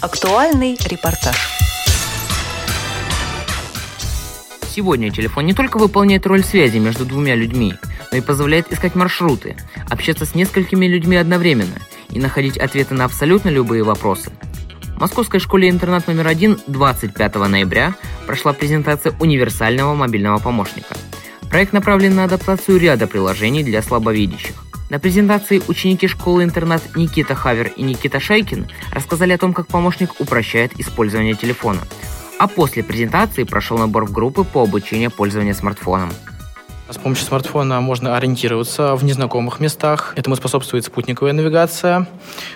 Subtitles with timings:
[0.00, 1.36] Актуальный репортаж.
[4.74, 7.74] Сегодня телефон не только выполняет роль связи между двумя людьми,
[8.10, 9.56] но и позволяет искать маршруты,
[9.90, 14.30] общаться с несколькими людьми одновременно и находить ответы на абсолютно любые вопросы.
[14.96, 17.94] В Московской школе-интернат номер один 25 ноября
[18.26, 20.96] прошла презентация универсального мобильного помощника.
[21.50, 24.69] Проект направлен на адаптацию ряда приложений для слабовидящих.
[24.90, 30.72] На презентации ученики школы-интернат Никита Хавер и Никита Шайкин рассказали о том, как помощник упрощает
[30.80, 31.78] использование телефона.
[32.40, 36.10] А после презентации прошел набор в группы по обучению пользования смартфоном.
[36.88, 40.12] С помощью смартфона можно ориентироваться в незнакомых местах.
[40.16, 42.08] Этому способствует спутниковая навигация.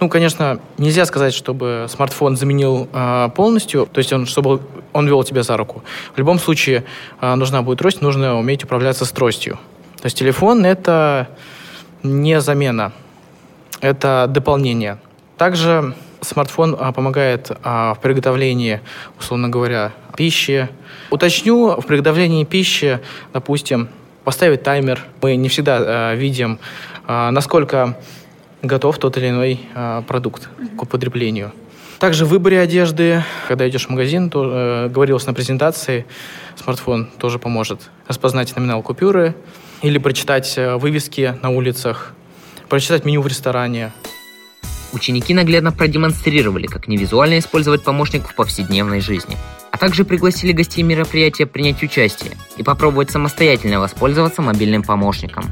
[0.00, 4.60] Ну, конечно, нельзя сказать, чтобы смартфон заменил э, полностью, то есть он, чтобы
[4.92, 5.84] он вел тебя за руку.
[6.12, 6.86] В любом случае
[7.20, 9.60] э, нужна будет трость, нужно уметь управляться с тростью.
[10.00, 11.28] То есть телефон— это
[12.06, 12.92] не замена,
[13.80, 14.98] это дополнение.
[15.36, 18.80] Также смартфон а, помогает а, в приготовлении,
[19.18, 20.68] условно говоря, пищи.
[21.10, 23.00] Уточню, в приготовлении пищи,
[23.32, 23.88] допустим,
[24.24, 25.04] поставить таймер.
[25.22, 26.58] Мы не всегда а, видим,
[27.06, 27.96] насколько
[28.62, 29.60] готов тот или иной
[30.08, 31.52] продукт к употреблению.
[31.98, 36.04] Также в выборе одежды, когда идешь в магазин, то э, говорилось на презентации,
[36.56, 39.34] смартфон тоже поможет распознать номинал купюры,
[39.82, 42.14] или прочитать э, вывески на улицах,
[42.68, 43.92] прочитать меню в ресторане.
[44.92, 49.36] Ученики наглядно продемонстрировали, как невизуально использовать помощник в повседневной жизни,
[49.70, 55.44] а также пригласили гостей мероприятия принять участие и попробовать самостоятельно воспользоваться мобильным помощником.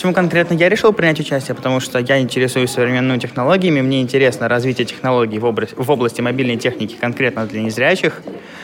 [0.00, 1.54] Почему конкретно я решил принять участие?
[1.54, 6.56] Потому что я интересуюсь современными технологиями, мне интересно развитие технологий в области, в области мобильной
[6.56, 8.22] техники конкретно для незрячих.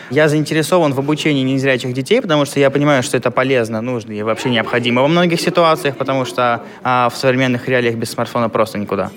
[0.08, 4.22] Я заинтересован в обучении незрячих детей, потому что я понимаю, что это полезно, нужно и
[4.22, 9.10] вообще необходимо во многих ситуациях, потому что а, в современных реалиях без смартфона просто никуда.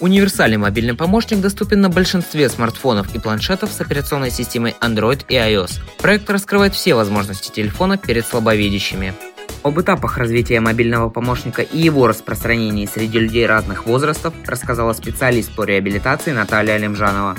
[0.00, 5.80] Универсальный мобильный помощник доступен на большинстве смартфонов и планшетов с операционной системой Android и iOS.
[5.96, 9.14] Проект раскрывает все возможности телефона перед слабовидящими.
[9.62, 15.64] Об этапах развития мобильного помощника и его распространении среди людей разных возрастов рассказала специалист по
[15.64, 17.36] реабилитации Наталья Алимжанова.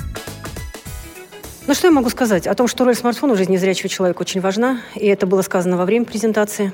[1.66, 2.46] Ну что я могу сказать?
[2.46, 5.76] О том, что роль смартфона в жизни зрячего человека очень важна, и это было сказано
[5.76, 6.72] во время презентации.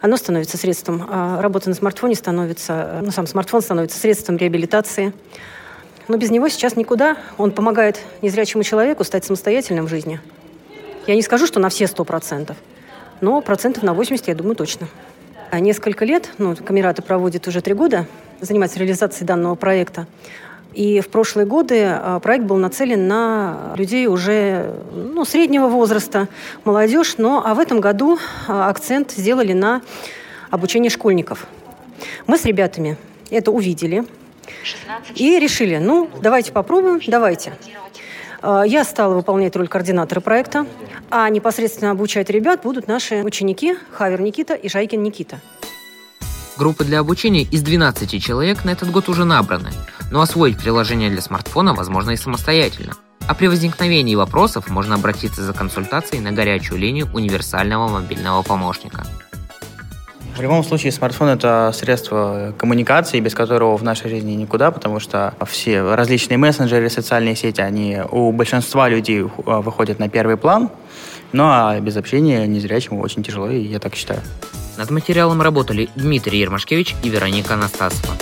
[0.00, 5.12] Оно становится средством, а работа на смартфоне становится, ну сам смартфон становится средством реабилитации.
[6.08, 7.18] Но без него сейчас никуда.
[7.36, 10.20] Он помогает незрячему человеку стать самостоятельным в жизни.
[11.06, 12.56] Я не скажу, что на все сто процентов,
[13.20, 14.88] но процентов на 80, я думаю, точно.
[15.50, 18.06] А несколько лет, ну, Камераты проводит уже три года,
[18.40, 20.06] занимается реализацией данного проекта.
[20.74, 26.28] И в прошлые годы а, проект был нацелен на людей уже ну, среднего возраста,
[26.64, 29.82] молодежь, но а в этом году а, акцент сделали на
[30.50, 31.46] обучение школьников.
[32.26, 32.96] Мы с ребятами
[33.30, 34.04] это увидели
[35.14, 37.54] и решили, ну, давайте попробуем, давайте.
[38.40, 40.66] А, я стала выполнять роль координатора проекта,
[41.10, 45.40] а непосредственно обучать ребят будут наши ученики Хавер Никита и Шайкин Никита.
[46.56, 49.70] Группы для обучения из 12 человек на этот год уже набраны,
[50.10, 52.94] но освоить приложение для смартфона возможно и самостоятельно.
[53.28, 59.06] А при возникновении вопросов можно обратиться за консультацией на горячую линию универсального мобильного помощника.
[60.38, 65.34] В любом случае, смартфон– это средство коммуникации, без которого в нашей жизни никуда, потому что
[65.44, 70.70] все различные мессенджеры, социальные сети, они у большинства людей а, выходят на первый план,
[71.32, 74.20] ну а без общения незрячему очень тяжело, и я так считаю.
[74.76, 78.14] Над материалом работали Дмитрий Ермашкевич и Вероника Анастасова.